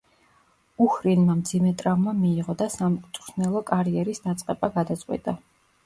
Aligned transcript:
უჰრინმა 0.85 1.35
მძიმე 1.41 1.75
ტრავმა 1.83 2.15
მიიღო 2.23 2.57
და 2.65 2.71
სამწვრთნელო 2.79 3.65
კარიერის 3.71 4.27
დაწყება 4.29 4.77
გადაწყვიტა. 4.81 5.41